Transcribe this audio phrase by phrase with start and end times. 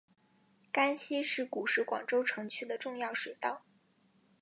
[0.73, 3.63] 甘溪是古时广州城区的重要水道。